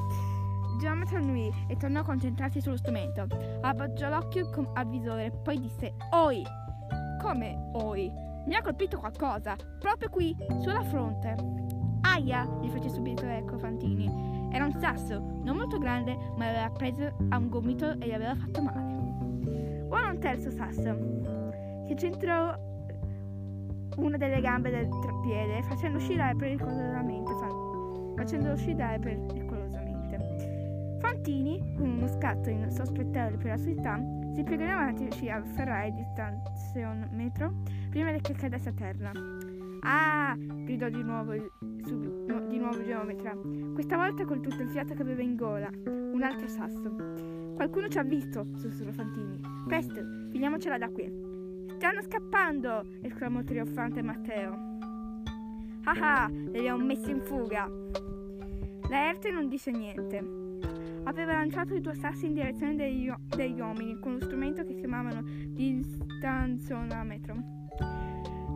Geometra 0.79 1.21
annui 1.21 1.51
e 1.69 1.77
tornò 1.79 2.01
a 2.01 2.05
concentrarsi 2.05 2.61
sullo 2.61 2.77
strumento. 2.77 3.27
Appoggiò 3.63 4.11
l'occhio 4.11 4.47
al 4.75 4.89
visore, 4.91 5.31
poi 5.31 5.59
disse: 5.59 5.95
Oi! 6.13 6.64
Come 7.25 7.71
oi? 7.73 8.13
Mi 8.45 8.55
ha 8.55 8.61
colpito 8.61 8.99
qualcosa, 8.99 9.57
proprio 9.79 10.11
qui, 10.11 10.37
sulla 10.61 10.83
fronte. 10.83 11.35
Aia! 12.03 12.47
gli 12.61 12.69
fece 12.69 12.91
subito 12.91 13.25
eco 13.25 13.57
Fantini. 13.57 14.51
Era 14.53 14.67
un 14.67 14.75
sasso, 14.75 15.21
non 15.43 15.57
molto 15.57 15.79
grande, 15.79 16.15
ma 16.37 16.45
l'aveva 16.45 16.69
preso 16.69 17.17
a 17.31 17.39
un 17.39 17.49
gomito 17.49 17.93
e 17.93 18.09
gli 18.09 18.13
aveva 18.13 18.35
fatto 18.35 18.61
male. 18.61 19.87
Ora 19.89 20.11
un 20.11 20.19
terzo 20.19 20.51
sasso, 20.51 20.95
che 21.87 21.97
centrò 21.97 22.55
una 23.97 24.19
delle 24.19 24.43
gambe 24.43 24.69
del 24.69 24.87
trappiede, 24.87 25.63
facendo 25.63 25.97
oscillare 25.97 26.37
pericolosamente, 26.37 27.33
facendo 28.17 28.53
oscillare 28.53 28.99
pericolosamente. 28.99 30.99
Fantini, 31.01 31.73
con 31.75 31.89
uno 31.89 32.07
scatto 32.07 32.51
insospettevole 32.51 33.39
per 33.39 33.47
la 33.47 33.57
sua 33.57 33.71
età, 33.71 34.24
si 34.35 34.43
piegò 34.43 34.65
in 34.65 34.71
avanti 34.71 35.03
e 35.03 35.05
riuscì 35.07 35.29
a 35.31 35.37
afferrare 35.37 35.89
il 35.89 35.95
distanziometro 35.95 37.53
prima 37.89 38.11
che 38.13 38.35
cadesse 38.35 38.71
a 38.71 38.73
terra. 38.73 39.13
Ah! 39.83 40.37
gridò 40.37 40.89
di 40.89 41.03
nuovo 41.03 41.35
il, 41.35 41.51
sub, 41.85 42.27
no, 42.27 42.41
di 42.49 42.59
nuovo 42.59 42.79
il 42.79 42.85
geometra, 42.85 43.37
questa 43.73 43.97
volta 43.97 44.25
con 44.25 44.43
tutto 44.43 44.63
il 44.63 44.69
fiato 44.69 44.95
che 44.95 45.03
aveva 45.03 45.23
in 45.23 45.37
gola. 45.37 45.71
Un 45.87 46.23
altro 46.23 46.49
sasso. 46.49 46.95
Qualcuno 47.55 47.89
ci 47.89 47.99
ha 47.99 48.03
visto, 48.03 48.47
sussurrò 48.57 48.91
Fantini. 48.91 49.41
Presto, 49.67 50.03
finiamocela 50.31 50.79
da 50.79 50.89
qui. 50.89 51.09
Stanno 51.77 52.03
scappando! 52.03 52.83
esclamò 53.03 53.43
trionfante 53.43 54.03
Matteo. 54.03 54.73
Ah 55.85 56.25
ah, 56.25 56.29
li 56.29 56.59
abbiamo 56.59 56.85
messi 56.85 57.11
in 57.11 57.21
fuga! 57.21 57.71
Laerte 58.89 59.31
non 59.31 59.49
disse 59.49 59.71
niente. 59.71 60.44
Aveva 61.05 61.33
lanciato 61.33 61.75
i 61.75 61.81
due 61.81 61.95
sassi 61.95 62.27
in 62.27 62.35
direzione 62.35 62.75
degli, 62.77 63.13
degli 63.37 63.61
uomini 63.61 63.99
con 63.99 64.15
lo 64.15 64.21
strumento 64.21 64.65
che 64.65 64.75
chiamavano 64.75 65.23
distanziometro. 65.51 67.35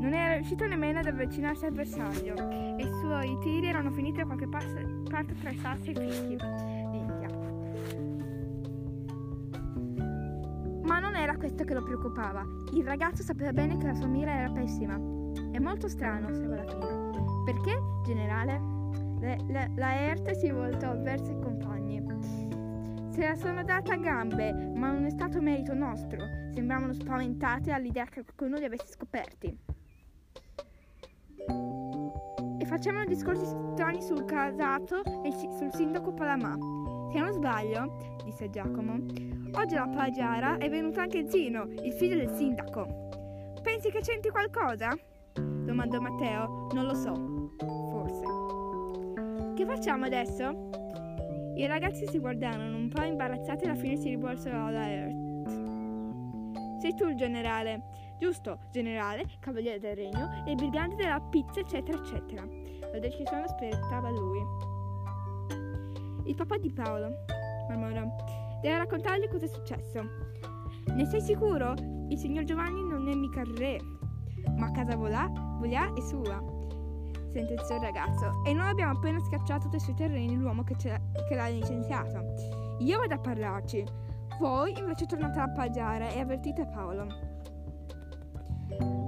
Non 0.00 0.14
era 0.14 0.35
riuscito 0.35 0.67
nemmeno 0.67 1.00
ad 1.00 1.07
avvicinarsi 1.07 1.67
al 1.67 1.73
bersaglio 1.73 2.35
e 2.76 2.83
i 2.83 2.93
suoi 3.00 3.37
tiri 3.40 3.67
erano 3.67 3.90
finiti 3.90 4.19
da 4.19 4.25
qualche 4.25 4.49
parte 4.49 5.35
tra 5.35 5.50
i 5.50 5.57
sassi 5.57 5.90
e 5.90 6.05
i 6.05 6.11
fichi. 6.11 6.37
Ma 10.85 11.00
non 11.00 11.17
era 11.17 11.37
questo 11.37 11.64
che 11.64 11.75
lo 11.75 11.83
preoccupava. 11.83 12.43
Il 12.73 12.85
ragazzo 12.85 13.23
sapeva 13.23 13.52
bene 13.52 13.76
che 13.76 13.87
la 13.87 13.95
sua 13.95 14.07
mira 14.07 14.33
era 14.33 14.50
pessima. 14.50 14.95
È 14.95 15.59
molto 15.59 15.87
strano, 15.88 16.28
osservò 16.28 16.55
la 16.55 16.64
fine. 16.64 17.11
Perché, 17.45 17.78
generale? 18.07 18.61
Le, 19.21 19.37
le, 19.49 19.71
la 19.75 20.00
Erte 20.00 20.35
si 20.35 20.50
voltò 20.50 20.99
verso. 21.02 21.38
Se 23.19 23.27
la 23.27 23.35
sono 23.35 23.65
data 23.65 23.95
a 23.95 23.97
gambe, 23.97 24.53
ma 24.53 24.93
non 24.93 25.05
è 25.05 25.11
stato 25.11 25.41
merito 25.41 25.75
nostro. 25.75 26.21
Sembravano 26.55 26.93
spaventate 26.93 27.73
all'idea 27.73 28.05
che 28.05 28.23
qualcuno 28.23 28.59
li 28.59 28.65
avesse 28.65 28.93
scoperti. 28.93 29.59
E 32.61 32.65
facevano 32.65 33.07
discorsi 33.07 33.45
strani 33.45 34.01
sul 34.03 34.25
casato 34.25 35.03
e 35.25 35.33
sul 35.33 35.69
sindaco 35.73 36.13
Palamà. 36.13 36.53
Se 37.11 37.19
non 37.19 37.33
sbaglio, 37.33 38.21
disse 38.25 38.51
Giacomo, 38.51 38.93
oggi 38.93 39.75
alla 39.75 39.89
plagiara 39.89 40.59
è 40.59 40.71
venuto 40.71 41.01
anche 41.01 41.29
Zino, 41.29 41.65
il 41.65 41.95
figlio 41.95 42.15
del 42.15 42.33
sindaco. 42.37 43.09
Pensi 43.65 43.91
che 43.91 43.99
c'entri 43.99 44.31
qualcosa? 44.31 44.97
domandò 45.35 45.99
Matteo. 45.99 46.69
Non 46.73 46.85
lo 46.85 46.95
so. 46.95 47.51
Forse. 47.91 49.55
Che 49.57 49.67
facciamo 49.67 50.05
adesso? 50.05 50.78
I 51.59 51.67
ragazzi 51.67 52.07
si 52.07 52.21
guardarono 52.21 52.77
un 52.77 52.88
po' 52.88 53.03
imbarazzati 53.03 53.65
e 53.65 53.71
alla 53.71 53.77
fine 53.77 53.97
si 53.97 54.11
rivolsero 54.11 54.67
alla 54.67 54.88
Earth. 54.88 56.81
Sei 56.81 56.95
tu 56.95 57.09
il 57.09 57.17
generale. 57.17 58.15
Giusto, 58.21 58.61
generale, 58.71 59.25
cavaliere 59.41 59.81
del 59.81 59.97
regno 59.97 60.45
e 60.47 60.55
brigante 60.55 60.95
della 60.95 61.21
pizza, 61.21 61.59
eccetera, 61.59 61.99
eccetera. 61.99 62.47
La 62.93 63.00
decisione 63.00 63.43
aspettava 63.43 64.09
lui. 64.09 64.38
Il 66.27 66.37
papà 66.37 66.59
di 66.59 66.73
Paolo, 66.73 67.11
mormorò. 67.69 68.07
Devi 68.62 68.77
raccontargli 68.77 69.29
cosa 69.29 69.47
è 69.47 69.49
successo. 69.49 70.00
Ne 70.95 71.07
sei 71.07 71.21
sicuro? 71.21 71.75
Il 72.09 72.19
signor 72.19 72.45
Giovanni 72.45 72.87
non 72.87 73.09
è 73.09 73.15
mica 73.17 73.41
il 73.41 73.57
re, 73.57 73.81
ma 74.57 74.71
casa 74.71 74.95
volà, 74.95 75.29
volà 75.59 75.93
è 75.93 76.00
sua. 76.03 76.58
Sentenziò 77.33 77.77
il 77.77 77.83
ragazzo. 77.83 78.43
E 78.45 78.53
noi 78.53 78.69
abbiamo 78.69 78.93
appena 78.93 79.19
schiacciato 79.21 79.69
dai 79.69 79.81
suoi 79.81 79.95
terreni 79.95 80.37
l'uomo 80.37 80.65
che, 80.65 80.75
che 80.77 81.35
l'ha 81.35 81.49
licenziato. 81.49 82.23
Io 82.79 82.99
vado 82.99 83.15
a 83.15 83.19
parlarci. 83.19 83.85
Voi 84.41 84.79
invece 84.79 85.07
tornate 85.07 85.39
a 85.41 85.49
pagare 85.51 86.15
e 86.15 86.21
avvertite 86.21 86.67
Paolo. 86.67 87.07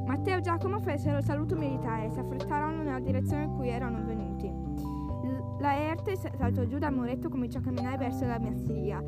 Matteo 0.06 0.38
e 0.38 0.40
Giacomo 0.40 0.80
fecero 0.80 1.18
il 1.18 1.24
saluto 1.24 1.54
militare 1.54 2.06
e 2.06 2.10
si 2.10 2.18
affrettarono 2.18 2.82
nella 2.82 2.98
direzione 2.98 3.44
in 3.44 3.54
cui 3.56 3.68
erano 3.68 4.04
venuti. 4.04 4.52
La 5.60 5.76
Erte 5.76 6.16
saltò 6.16 6.64
giù 6.64 6.78
dal 6.78 6.92
muretto 6.92 7.26
e 7.26 7.30
cominciò 7.30 7.58
a 7.58 7.62
camminare 7.62 7.98
verso 7.98 8.24
la 8.24 8.38
masseria. 8.38 9.00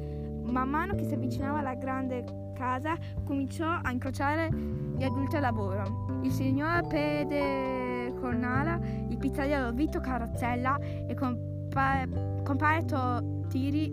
Man 0.45 0.69
mano 0.69 0.95
che 0.95 1.04
si 1.04 1.14
avvicinava 1.14 1.59
alla 1.59 1.75
grande 1.75 2.52
casa, 2.54 2.95
cominciò 3.25 3.66
a 3.66 3.90
incrociare 3.90 4.49
gli 4.52 5.02
adulti 5.02 5.37
al 5.37 5.42
lavoro. 5.42 6.21
Il 6.23 6.31
signor 6.31 6.87
Pede 6.87 7.81
Cornala, 8.22 8.78
il 9.08 9.18
pizzaiolo 9.18 9.72
Vito 9.72 9.98
Carrozzella 9.98 10.78
e 10.78 11.12
compare, 11.14 12.40
compare 12.44 12.84
Tiri 13.48 13.90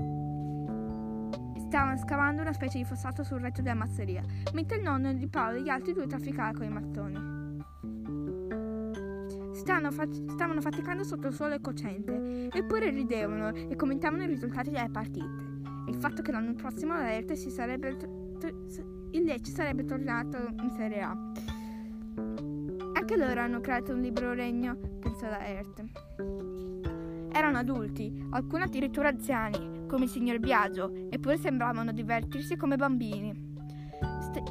stavano 1.65 1.97
scavando 1.97 2.41
una 2.41 2.53
specie 2.53 2.77
di 2.77 2.85
fossato 2.85 3.23
sul 3.23 3.39
retto 3.39 3.63
della 3.63 3.75
masseria, 3.75 4.23
mentre 4.53 4.77
il 4.77 4.83
nonno 4.83 5.11
di 5.13 5.27
Paolo 5.27 5.57
e 5.57 5.63
gli 5.63 5.69
altri 5.69 5.93
due 5.93 6.05
trafficavano 6.05 6.57
con 6.57 6.65
i 6.65 6.69
mattoni. 6.69 7.37
Stavano 9.55 10.61
faticando 10.61 11.03
sotto 11.03 11.27
il 11.27 11.33
sole 11.33 11.59
cocente, 11.59 12.49
eppure 12.51 12.91
ridevano 12.91 13.49
e 13.49 13.75
commentavano 13.75 14.23
i 14.23 14.27
risultati 14.27 14.69
delle 14.69 14.89
partite. 14.91 15.47
Il 15.87 15.95
fatto 15.95 16.21
che 16.21 16.31
l'anno 16.31 16.53
prossimo 16.53 16.93
l'Aerte 16.93 17.35
si 17.35 17.49
sarebbe 17.49 17.97
il 19.11 19.23
Lecce 19.23 19.51
sarebbe 19.51 19.85
tornato 19.85 20.37
in 20.37 20.69
Serie 20.75 21.01
A. 21.01 21.17
Anche 23.11 23.25
loro 23.25 23.41
hanno 23.41 23.59
creato 23.59 23.91
un 23.91 24.01
libro 24.01 24.33
regno, 24.33 24.77
pensò 24.99 25.27
la 25.29 25.43
Erte. 25.43 25.83
Erano 27.31 27.57
adulti, 27.57 28.27
alcuni 28.29 28.61
addirittura 28.61 29.07
anziani, 29.07 29.87
come 29.87 30.03
il 30.03 30.11
signor 30.11 30.37
Biagio, 30.37 30.91
eppure 31.09 31.37
sembravano 31.37 31.91
divertirsi 31.91 32.55
come 32.55 32.75
bambini. 32.75 33.55
St- 34.21 34.43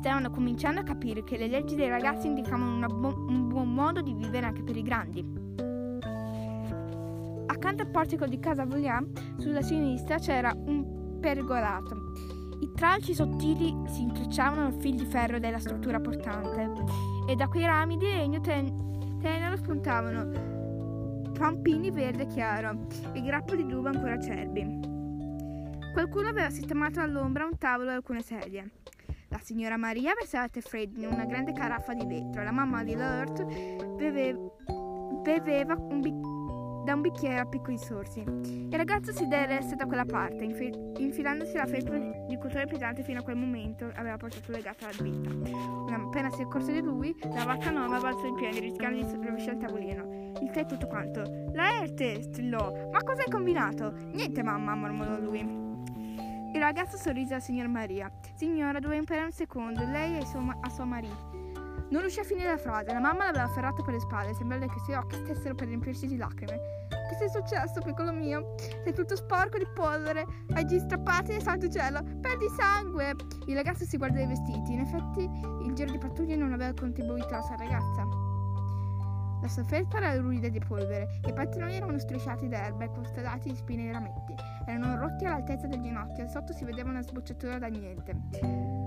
stavano 0.00 0.30
cominciando 0.30 0.80
a 0.80 0.82
capire 0.82 1.22
che 1.22 1.38
le 1.38 1.46
leggi 1.46 1.76
dei 1.76 1.88
ragazzi 1.88 2.26
indicavano 2.26 2.84
bu- 2.88 3.26
un 3.28 3.46
buon 3.46 3.72
modo 3.72 4.00
di 4.00 4.12
vivere 4.12 4.46
anche 4.46 4.64
per 4.64 4.76
i 4.76 4.82
grandi. 4.82 5.24
Accanto 7.46 7.82
al 7.82 7.90
portico 7.92 8.26
di 8.26 8.40
casa 8.40 8.66
Vogliam, 8.66 9.08
sulla 9.38 9.62
sinistra 9.62 10.18
c'era 10.18 10.52
un 10.52 11.20
pergolato. 11.20 11.94
I 12.58 12.72
tralci 12.74 13.14
sottili 13.14 13.72
si 13.86 14.02
intrecciavano 14.02 14.66
al 14.66 14.80
fil 14.80 14.96
di 14.96 15.04
ferro 15.04 15.38
della 15.38 15.60
struttura 15.60 16.00
portante 16.00 17.13
e 17.26 17.34
da 17.34 17.48
quei 17.48 17.64
rami 17.64 17.96
di 17.96 18.06
legno 18.06 18.40
ten- 18.40 19.18
tenero 19.20 19.56
spuntavano 19.56 21.32
pampini 21.32 21.90
verde 21.90 22.26
chiaro 22.26 22.86
e 23.12 23.20
grappoli 23.22 23.66
d'uva 23.66 23.90
ancora 23.90 24.14
acerbi. 24.14 24.92
Qualcuno 25.92 26.28
aveva 26.28 26.50
sistemato 26.50 27.00
all'ombra 27.00 27.44
un 27.44 27.56
tavolo 27.56 27.90
e 27.90 27.94
alcune 27.94 28.22
sedie. 28.22 28.70
La 29.28 29.38
signora 29.38 29.76
Maria 29.76 30.12
versava 30.14 30.48
tè 30.48 30.60
freddo 30.60 31.00
in 31.00 31.08
una 31.12 31.24
grande 31.24 31.52
caraffa 31.52 31.92
di 31.94 32.06
vetro. 32.06 32.42
La 32.42 32.52
mamma 32.52 32.84
di 32.84 32.94
Lurt 32.94 33.44
beveva, 33.96 34.40
beveva 35.22 35.74
un, 35.74 36.00
bic- 36.00 36.26
da 36.84 36.92
un 36.92 37.00
bicchiere 37.00 37.38
a 37.38 37.46
piccoli 37.46 37.78
sorsi. 37.78 38.20
Il 38.20 38.76
ragazzo 38.76 39.10
si 39.10 39.26
diresse 39.26 39.74
da 39.74 39.86
quella 39.86 40.04
parte, 40.04 40.44
infi- 40.44 40.72
infilandosi 40.98 41.54
la 41.54 41.66
felpa 41.66 41.96
di 41.96 42.36
cotone 42.38 42.66
pesante 42.66 43.02
fino 43.02 43.20
a 43.20 43.22
quel 43.22 43.36
momento 43.36 43.90
aveva 43.94 44.16
portato 44.18 44.52
legata 44.52 44.86
alla 44.86 45.02
vita. 45.02 45.30
Una 45.30 45.96
appena 45.96 46.30
si 46.30 46.42
accorse 46.42 46.72
di 46.72 46.82
lui, 46.82 47.16
la 47.22 47.44
vacca 47.44 47.70
nuova 47.70 47.98
balzò 47.98 48.26
in 48.26 48.34
piedi, 48.34 48.60
rischiando 48.60 49.02
di 49.02 49.26
rovesciare 49.26 49.56
il 49.56 49.58
tavolino. 49.58 50.32
Il 50.42 50.50
te 50.50 50.66
tutto 50.66 50.86
quanto. 50.86 51.22
Laerte! 51.52 52.22
strillò. 52.22 52.90
Ma 52.92 53.02
cosa 53.02 53.22
hai 53.22 53.30
combinato? 53.30 53.94
Niente, 54.12 54.42
mamma, 54.42 54.74
mormorò 54.74 55.18
lui. 55.18 55.40
Il 55.40 56.60
ragazzo 56.60 56.96
sorrise 56.96 57.34
alla 57.34 57.42
signora 57.42 57.68
Maria. 57.68 58.10
Signora, 58.34 58.78
dovevo 58.78 59.00
imparare 59.00 59.26
un 59.26 59.32
secondo. 59.32 59.84
Lei 59.84 60.18
è 60.18 60.24
suo, 60.24 60.54
a 60.60 60.68
sua 60.68 60.84
marito. 60.84 61.33
Non 61.94 62.02
riuscì 62.02 62.18
a 62.18 62.24
finire 62.24 62.48
la 62.48 62.58
frase. 62.58 62.92
La 62.92 62.98
mamma 62.98 63.26
l'aveva 63.26 63.44
afferrato 63.44 63.84
per 63.84 63.94
le 63.94 64.00
spalle. 64.00 64.34
Sembrava 64.34 64.66
che 64.66 64.78
i 64.78 64.80
suoi 64.80 64.96
occhi 64.96 65.14
stessero 65.14 65.54
per 65.54 65.68
riempirsi 65.68 66.08
di 66.08 66.16
lacrime. 66.16 66.58
Che 66.88 67.14
sei 67.16 67.28
successo, 67.28 67.80
piccolo 67.82 68.10
mio? 68.10 68.56
Sei 68.82 68.92
tutto 68.92 69.14
sporco 69.14 69.58
di 69.58 69.66
polvere. 69.72 70.26
Hai 70.54 70.64
gli 70.64 70.80
strappati 70.80 71.30
nel 71.30 71.42
santo 71.42 71.70
cielo. 71.70 72.02
Perdi 72.20 72.48
sangue. 72.58 73.14
Il 73.46 73.54
ragazzo 73.54 73.84
si 73.84 73.96
guardò 73.96 74.18
i 74.18 74.26
vestiti. 74.26 74.72
In 74.72 74.80
effetti, 74.80 75.22
il 75.64 75.72
giro 75.74 75.92
di 75.92 75.98
pattuglia 75.98 76.34
non 76.34 76.52
aveva 76.52 76.74
contribuito 76.74 77.28
alla 77.28 77.42
sua 77.42 77.54
ragazza. 77.54 78.02
La 79.40 79.48
sua 79.48 79.62
felpa 79.62 79.98
era 79.98 80.16
ruvida 80.16 80.48
di 80.48 80.58
polvere, 80.58 81.20
i 81.26 81.32
pantaloni 81.32 81.76
erano 81.76 81.98
strisciati 81.98 82.48
d'erba 82.48 82.84
e 82.84 82.90
costallati 82.90 83.50
di 83.50 83.56
spine 83.56 83.88
e 83.88 83.92
rametti. 83.92 84.34
Erano 84.66 84.96
rotti 84.98 85.26
all'altezza 85.26 85.66
del 85.66 85.82
ginocchio 85.82 86.24
e 86.24 86.28
sotto 86.28 86.54
si 86.54 86.64
vedeva 86.64 86.88
una 86.88 87.02
sbocciatura 87.02 87.58
da 87.58 87.66
niente. 87.66 88.83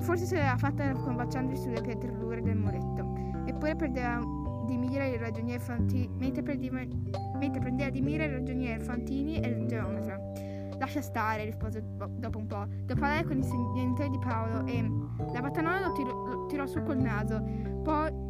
Forse 0.00 0.24
se 0.24 0.36
l'era 0.36 0.56
fatta 0.56 0.90
combaciando 0.92 1.54
sulle 1.56 1.80
pietre 1.80 2.16
dure 2.16 2.40
del 2.40 2.56
muretto. 2.56 3.14
Eppure 3.44 3.76
perdeva 3.76 4.18
di 4.66 4.76
mira 4.76 5.04
il 5.06 5.18
ragioniere 5.18 5.58
Fantini, 5.58 6.08
mentre, 6.18 6.42
prendeva, 6.42 6.80
mentre 7.38 7.60
prendeva 7.60 7.90
di 7.90 8.00
mira 8.00 8.24
il 8.24 8.32
ragioniere 8.32 8.80
Fantini 8.80 9.40
e 9.40 9.48
il 9.48 9.66
geometra. 9.66 10.18
Lascia 10.78 11.02
stare, 11.02 11.44
rispose 11.44 11.82
dopo 12.16 12.38
un 12.38 12.46
po'. 12.46 12.66
Devo 12.84 13.00
parlare 13.00 13.24
con 13.24 13.38
i 13.38 13.42
genitori 13.42 14.08
di 14.08 14.18
Paolo 14.18 14.66
e 14.66 14.82
la 15.32 15.40
battanola 15.40 15.80
lo, 15.80 15.92
tiro, 15.92 16.26
lo 16.26 16.46
tirò 16.46 16.66
su 16.66 16.82
col 16.82 16.98
naso. 16.98 17.42
Poi 17.82 18.28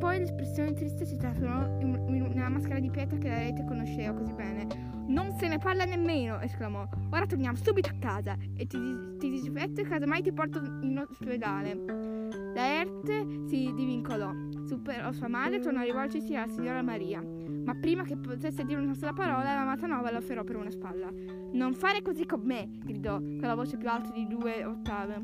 poi 0.00 0.18
l'espressione 0.18 0.72
triste 0.72 1.04
si 1.04 1.16
trasformò 1.18 1.78
in, 1.80 2.26
una 2.34 2.48
maschera 2.48 2.80
di 2.80 2.90
pietra 2.90 3.18
che 3.18 3.28
la 3.28 3.38
rete 3.38 3.64
conosceva 3.66 4.14
così 4.14 4.32
bene. 4.32 4.66
Non 5.10 5.32
se 5.32 5.48
ne 5.48 5.58
parla 5.58 5.84
nemmeno, 5.84 6.38
esclamò. 6.38 6.86
Ora 7.10 7.26
torniamo 7.26 7.56
subito 7.56 7.88
a 7.88 7.94
casa 7.98 8.36
e 8.56 8.64
ti, 8.66 8.78
ti 9.18 9.28
disinfetto 9.28 9.80
e 9.80 9.84
casomai 9.84 10.22
ti 10.22 10.32
porto 10.32 10.60
in 10.82 11.04
ospedale. 11.10 12.28
La 12.54 12.80
Erte 12.80 13.26
si 13.48 13.72
divincolò, 13.74 14.30
superò 14.64 15.10
sua 15.10 15.26
madre 15.26 15.56
e 15.56 15.60
tornò 15.60 15.80
a 15.80 15.84
rivolgersi 15.84 16.36
alla 16.36 16.52
signora 16.52 16.80
Maria. 16.82 17.20
Ma 17.20 17.74
prima 17.74 18.04
che 18.04 18.16
potesse 18.16 18.64
dire 18.64 18.80
una 18.80 18.94
sola 18.94 19.12
parola, 19.12 19.52
la 19.52 19.64
matanova 19.64 20.12
lo 20.12 20.18
afferrò 20.18 20.44
per 20.44 20.54
una 20.54 20.70
spalla. 20.70 21.10
Non 21.54 21.74
fare 21.74 22.02
così 22.02 22.24
con 22.24 22.42
me, 22.44 22.68
gridò 22.84 23.16
con 23.16 23.40
la 23.40 23.56
voce 23.56 23.78
più 23.78 23.88
alta 23.88 24.12
di 24.12 24.28
due 24.28 24.64
ottave. 24.64 25.22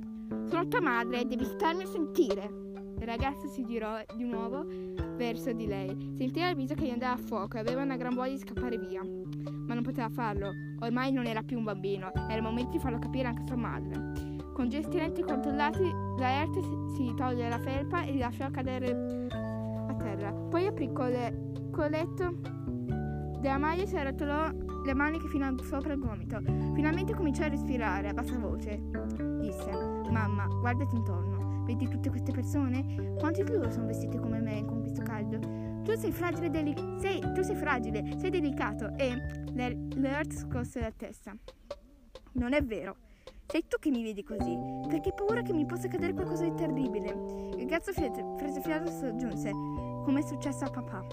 Sono 0.48 0.66
tua 0.66 0.80
madre 0.80 1.20
e 1.20 1.24
devi 1.26 1.44
starmi 1.44 1.84
a 1.84 1.86
sentire. 1.86 2.50
Il 2.98 3.06
ragazzo 3.06 3.46
si 3.46 3.64
girò 3.64 4.02
di 4.16 4.24
nuovo 4.24 4.66
verso 5.16 5.52
di 5.52 5.66
lei. 5.66 6.14
Sentiva 6.16 6.48
il 6.48 6.56
viso 6.56 6.74
che 6.74 6.86
gli 6.86 6.90
andava 6.90 7.14
a 7.14 7.18
fuoco 7.18 7.56
e 7.56 7.60
aveva 7.60 7.82
una 7.82 7.96
gran 7.96 8.14
voglia 8.14 8.32
di 8.32 8.38
scappare 8.38 8.78
via. 8.78 9.02
Ma 9.02 9.74
non 9.74 9.82
poteva 9.82 10.08
farlo. 10.08 10.50
Ormai 10.80 11.12
non 11.12 11.26
era 11.26 11.42
più 11.42 11.58
un 11.58 11.64
bambino. 11.64 12.12
Era 12.14 12.36
il 12.36 12.42
momento 12.42 12.72
di 12.72 12.78
farlo 12.78 12.98
capire 12.98 13.28
anche 13.28 13.42
a 13.42 13.46
sua 13.46 13.56
madre. 13.56 14.34
Con 14.52 14.68
gesti 14.68 14.96
lenti 14.96 15.22
controllati, 15.22 15.90
Laerte 16.18 16.60
si 16.94 17.12
toglie 17.16 17.48
la 17.48 17.58
felpa 17.58 18.04
e 18.04 18.12
li 18.12 18.18
lasciò 18.18 18.50
cadere 18.50 19.26
a 19.88 19.94
terra. 19.94 20.32
Poi 20.32 20.66
aprì 20.66 20.92
con 20.92 21.10
le 21.10 21.68
colletto 21.70 22.38
della 23.40 23.58
maglia 23.58 23.82
e 23.82 23.86
si 23.86 23.96
arrotolò 23.96 24.50
le 24.84 24.94
maniche 24.94 25.28
fino 25.28 25.54
sopra 25.62 25.92
il 25.92 25.98
gomito. 25.98 26.40
Finalmente 26.74 27.14
cominciò 27.14 27.44
a 27.44 27.48
respirare 27.48 28.08
a 28.08 28.14
bassa 28.14 28.38
voce. 28.38 28.80
Disse: 29.40 29.70
Mamma, 30.10 30.46
guardati 30.46 30.94
intorno. 30.94 31.64
Vedi 31.64 31.88
tutte 31.88 32.10
queste 32.10 32.32
persone? 32.32 33.14
Quanti 33.18 33.42
di 33.42 33.52
loro 33.52 33.70
sono 33.70 33.86
vestiti 33.86 34.16
come 34.18 34.40
me 34.40 34.64
questo 34.96 35.02
caldo? 35.02 35.38
Tu 35.82 35.96
sei 35.96 36.10
fragile, 36.10 36.50
deli- 36.50 36.96
sei, 36.98 37.20
tu 37.32 37.42
sei 37.42 37.54
fragile, 37.54 38.18
sei 38.18 38.30
delicato 38.30 38.92
e 38.96 39.44
L'Earth 39.52 40.32
scosse 40.32 40.80
la 40.80 40.92
testa. 40.94 41.34
Non 42.32 42.52
è 42.52 42.62
vero. 42.62 42.96
Sei 43.46 43.64
tu 43.68 43.78
che 43.78 43.90
mi 43.90 44.02
vedi 44.02 44.24
così, 44.24 44.58
perché 44.88 45.10
hai 45.10 45.14
paura 45.14 45.42
che 45.42 45.52
mi 45.52 45.64
possa 45.64 45.86
accadere 45.86 46.12
qualcosa 46.12 46.44
di 46.44 46.54
terribile. 46.54 47.10
Il 47.56 47.66
gatto 47.66 47.92
prese 48.36 48.60
fiato 48.60 48.90
e 48.90 48.92
soggiunse, 48.92 49.50
come 49.50 50.20
è 50.20 50.22
successo 50.22 50.64
a 50.64 50.70
papà. 50.70 51.06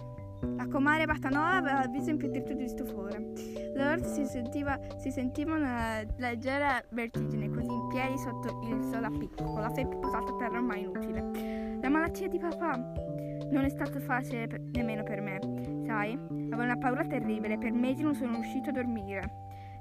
La 0.57 0.67
comare 0.67 1.05
Batanova 1.05 1.53
aveva 1.53 1.83
il 1.83 1.91
viso 1.91 2.09
impiattito 2.09 2.53
di 2.53 2.67
stupore. 2.67 3.31
Lord 3.75 4.03
si 4.05 4.25
sentiva, 4.25 4.77
si 4.97 5.11
sentiva 5.11 5.55
una 5.55 6.03
leggera 6.17 6.83
vertigine, 6.89 7.49
così 7.49 7.71
in 7.71 7.87
piedi 7.87 8.17
sotto 8.17 8.59
il 8.63 8.83
sole 8.91 9.29
con 9.35 9.61
la 9.61 9.69
felpa 9.69 9.95
posata 9.97 10.33
a 10.33 10.35
terra 10.35 10.57
ormai 10.57 10.81
inutile. 10.81 11.79
La 11.81 11.89
malattia 11.89 12.27
di 12.27 12.39
papà 12.39 13.12
non 13.51 13.65
è 13.65 13.69
stato 13.69 13.99
facile 13.99 14.47
per, 14.47 14.59
nemmeno 14.59 15.03
per 15.03 15.21
me, 15.21 15.39
sai? 15.85 16.13
Avevo 16.13 16.63
una 16.63 16.77
paura 16.77 17.05
terribile, 17.05 17.57
per 17.57 17.71
mesi 17.71 18.01
non 18.03 18.15
sono 18.15 18.33
riuscito 18.33 18.69
a 18.69 18.73
dormire. 18.73 19.21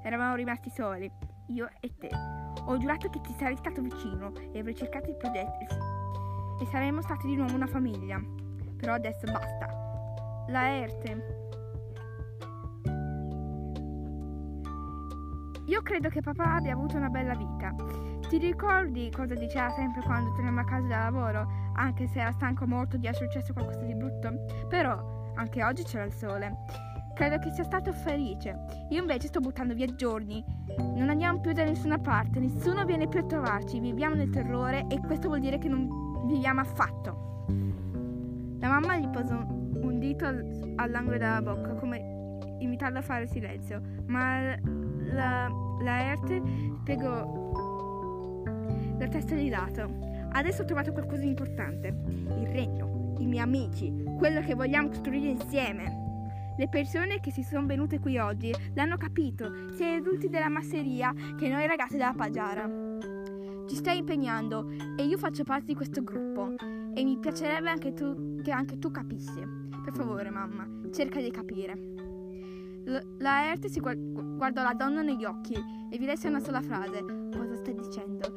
Eravamo 0.03 0.35
rimasti 0.35 0.69
soli, 0.69 1.09
io 1.47 1.69
e 1.79 1.91
te. 1.97 2.09
Ho 2.65 2.77
giurato 2.77 3.09
che 3.09 3.19
ti 3.21 3.33
sarei 3.37 3.57
stato 3.57 3.81
vicino 3.81 4.31
e 4.51 4.59
avrei 4.59 4.75
cercato 4.75 5.07
di 5.07 5.17
proteggerti. 5.17 5.75
E 6.61 6.65
saremmo 6.71 7.01
stati 7.01 7.27
di 7.27 7.35
nuovo 7.35 7.55
una 7.55 7.67
famiglia. 7.67 8.21
Però 8.77 8.93
adesso 8.93 9.25
basta. 9.31 9.67
Laerte. 10.47 11.41
Io 15.67 15.81
credo 15.81 16.09
che 16.09 16.21
papà 16.21 16.55
abbia 16.55 16.73
avuto 16.73 16.97
una 16.97 17.09
bella 17.09 17.35
vita. 17.35 18.12
Ti 18.33 18.39
ricordi 18.39 19.11
cosa 19.11 19.35
diceva 19.35 19.69
sempre 19.69 20.01
quando 20.01 20.31
torniamo 20.31 20.61
a 20.61 20.63
casa 20.63 20.87
da 20.87 20.97
lavoro, 21.03 21.47
anche 21.75 22.07
se 22.07 22.19
era 22.19 22.31
stanco 22.31 22.65
molto 22.65 22.97
di 22.97 23.05
essere 23.05 23.27
successo 23.27 23.53
qualcosa 23.53 23.81
di 23.81 23.93
brutto? 23.93 24.33
Però 24.69 25.31
anche 25.35 25.63
oggi 25.63 25.83
c'era 25.83 26.05
il 26.05 26.13
sole. 26.13 26.51
Credo 27.13 27.37
che 27.37 27.51
sia 27.51 27.63
stato 27.63 27.91
felice. 27.93 28.57
Io 28.89 29.01
invece 29.01 29.27
sto 29.27 29.39
buttando 29.39 29.75
via 29.75 29.85
giorni. 29.93 30.43
Non 30.79 31.09
andiamo 31.09 31.41
più 31.41 31.51
da 31.51 31.63
nessuna 31.63 31.99
parte, 31.99 32.39
nessuno 32.39 32.83
viene 32.85 33.07
più 33.07 33.19
a 33.19 33.23
trovarci, 33.23 33.79
viviamo 33.79 34.15
nel 34.15 34.31
terrore 34.31 34.87
e 34.89 34.99
questo 34.99 35.27
vuol 35.27 35.39
dire 35.39 35.59
che 35.59 35.69
non 35.69 36.25
viviamo 36.25 36.61
affatto. 36.61 37.45
La 38.57 38.67
mamma 38.67 38.97
gli 38.97 39.09
posò 39.09 39.45
un 39.45 39.99
dito 39.99 40.25
all'angolo 40.77 41.19
della 41.19 41.39
bocca, 41.39 41.75
come 41.75 42.39
invitando 42.57 42.97
a 42.97 43.03
fare 43.03 43.27
silenzio, 43.27 43.79
ma 44.07 44.57
la, 45.11 45.47
la 45.83 46.01
Erte 46.09 46.41
spiegò 46.79 47.42
la 48.97 49.07
testa 49.07 49.35
di 49.35 49.49
lato. 49.49 50.11
Adesso 50.31 50.63
ho 50.63 50.65
trovato 50.65 50.91
qualcosa 50.91 51.21
di 51.21 51.27
importante. 51.27 51.87
Il 51.87 52.47
regno, 52.47 53.15
i 53.19 53.25
miei 53.25 53.43
amici, 53.43 53.93
quello 54.17 54.41
che 54.41 54.55
vogliamo 54.55 54.89
costruire 54.89 55.27
insieme. 55.27 56.01
Le 56.57 56.67
persone 56.67 57.19
che 57.19 57.31
si 57.31 57.43
sono 57.43 57.65
venute 57.65 57.99
qui 57.99 58.17
oggi 58.17 58.53
l'hanno 58.75 58.97
capito, 58.97 59.69
sia 59.75 59.87
gli 59.87 59.99
adulti 59.99 60.29
della 60.29 60.49
masseria 60.49 61.13
che 61.37 61.49
noi 61.49 61.65
ragazzi 61.65 61.97
della 61.97 62.13
Pagiara. 62.15 62.69
Ci 63.67 63.75
stai 63.75 63.97
impegnando 63.97 64.69
e 64.97 65.03
io 65.03 65.17
faccio 65.17 65.43
parte 65.43 65.65
di 65.65 65.75
questo 65.75 66.03
gruppo 66.03 66.53
e 66.93 67.03
mi 67.03 67.17
piacerebbe 67.17 67.69
anche 67.69 67.93
tu, 67.93 68.41
che 68.43 68.51
anche 68.51 68.77
tu 68.77 68.91
capissi. 68.91 69.41
Per 69.83 69.93
favore, 69.93 70.29
mamma, 70.29 70.67
cerca 70.91 71.19
di 71.19 71.31
capire. 71.31 71.73
L- 72.85 73.17
la 73.19 73.49
Erte 73.49 73.69
si 73.69 73.79
guardò 73.79 74.61
la 74.61 74.73
donna 74.73 75.01
negli 75.01 75.25
occhi 75.25 75.55
e 75.89 75.97
vi 75.97 76.05
lesse 76.05 76.27
una 76.27 76.39
sola 76.39 76.61
frase. 76.61 77.29
Cosa 77.31 77.55
stai 77.55 77.73
dicendo? 77.73 78.31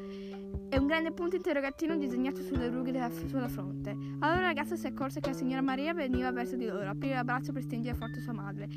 E 0.69 0.79
un 0.79 0.87
grande 0.87 1.13
punto 1.13 1.37
interrogativo 1.37 1.95
disegnato 1.95 2.43
sulle 2.43 2.69
rughe 2.69 2.91
della 2.91 3.11
sua 3.11 3.49
fronte. 3.49 3.91
Allora 3.91 4.41
il 4.41 4.47
ragazzo 4.47 4.75
si 4.77 4.87
accorse 4.87 5.21
che 5.21 5.29
la 5.29 5.37
signora 5.37 5.63
Maria 5.63 5.95
veniva 5.95 6.31
verso 6.33 6.57
di 6.57 6.67
loro, 6.67 6.89
aprì 6.89 7.11
il 7.11 7.21
braccio 7.25 7.53
per 7.53 7.63
stringere 7.63 7.95
forte 7.95 8.21
sua 8.21 8.33
madre. 8.33 8.69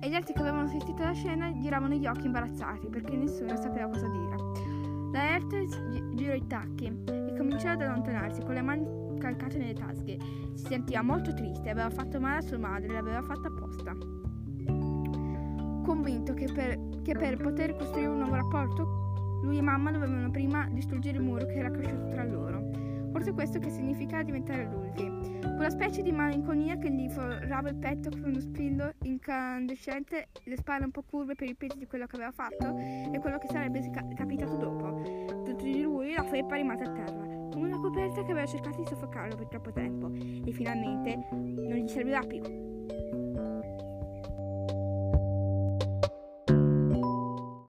E 0.00 0.08
gli 0.08 0.14
altri 0.14 0.32
che 0.32 0.40
avevano 0.40 0.66
assistito 0.66 1.02
alla 1.02 1.12
scena 1.12 1.52
giravano 1.60 1.94
gli 1.94 2.06
occhi 2.06 2.26
imbarazzati 2.26 2.88
perché 2.88 3.16
nessuno 3.16 3.54
sapeva 3.56 3.88
cosa 3.88 4.08
dire. 4.08 4.36
La 5.12 5.34
Erte 5.34 5.66
girò 6.14 6.34
i 6.34 6.46
tacchi 6.46 6.86
e 6.86 7.34
cominciò 7.36 7.70
ad 7.70 7.82
allontanarsi 7.82 8.42
con 8.42 8.54
le 8.54 8.62
mani 8.62 9.18
calcate 9.18 9.58
nelle 9.58 9.74
tasche. 9.74 10.18
Si 10.54 10.66
sentiva 10.66 11.02
molto 11.02 11.32
triste, 11.34 11.68
aveva 11.68 11.90
fatto 11.90 12.18
male 12.18 12.38
a 12.38 12.40
sua 12.40 12.58
madre, 12.58 12.92
l'aveva 12.92 13.22
fatta 13.22 13.48
apposta. 13.48 13.94
Convinto 15.84 16.34
che 16.34 16.50
per, 16.52 16.78
che 17.02 17.12
per 17.12 17.36
poter 17.36 17.76
costruire 17.76 18.08
un 18.08 18.18
nuovo 18.18 18.34
rapporto, 18.34 18.99
lui 19.42 19.58
e 19.58 19.62
mamma 19.62 19.90
dovevano 19.90 20.30
prima 20.30 20.68
distruggere 20.70 21.18
il 21.18 21.22
muro 21.22 21.46
che 21.46 21.54
era 21.54 21.70
cresciuto 21.70 22.08
tra 22.08 22.24
loro. 22.24 22.88
Forse 23.12 23.32
questo 23.32 23.58
che 23.58 23.70
significa 23.70 24.22
diventare 24.22 24.64
adulti. 24.64 25.38
Quella 25.40 25.70
specie 25.70 26.02
di 26.02 26.12
malinconia 26.12 26.78
che 26.78 26.90
gli 26.90 27.08
forrava 27.10 27.68
il 27.68 27.76
petto 27.76 28.08
con 28.08 28.22
uno 28.24 28.40
spillo 28.40 28.92
incandescente, 29.02 30.28
le 30.44 30.56
spalle 30.56 30.84
un 30.84 30.90
po' 30.90 31.02
curve 31.02 31.34
per 31.34 31.48
il 31.48 31.56
peso 31.56 31.76
di 31.76 31.86
quello 31.86 32.06
che 32.06 32.16
aveva 32.16 32.30
fatto 32.30 32.78
e 32.78 33.18
quello 33.20 33.38
che 33.38 33.48
sarebbe 33.48 33.80
capitato 34.14 34.56
dopo. 34.56 35.02
Tutto 35.44 35.64
di 35.64 35.82
lui 35.82 36.14
la 36.14 36.22
felpa 36.22 36.54
rimase 36.54 36.84
a 36.84 36.90
terra 36.90 37.30
come 37.50 37.66
una 37.66 37.78
coperta 37.78 38.22
che 38.22 38.30
aveva 38.30 38.46
cercato 38.46 38.78
di 38.78 38.86
soffocarlo 38.86 39.36
per 39.36 39.48
troppo 39.48 39.72
tempo 39.72 40.10
e 40.10 40.52
finalmente 40.52 41.28
non 41.30 41.74
gli 41.74 41.88
servirà 41.88 42.20
più. 42.20 42.69